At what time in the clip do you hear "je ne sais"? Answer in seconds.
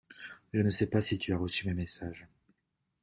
0.51-0.87